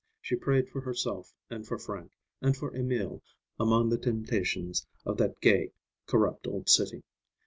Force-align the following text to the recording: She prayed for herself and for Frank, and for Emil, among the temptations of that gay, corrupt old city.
She 0.19 0.35
prayed 0.35 0.67
for 0.67 0.81
herself 0.81 1.31
and 1.47 1.63
for 1.67 1.77
Frank, 1.77 2.09
and 2.41 2.57
for 2.57 2.75
Emil, 2.75 3.21
among 3.59 3.89
the 3.89 3.99
temptations 3.99 4.87
of 5.05 5.15
that 5.17 5.39
gay, 5.41 5.73
corrupt 6.07 6.47
old 6.47 6.69
city. 6.69 7.03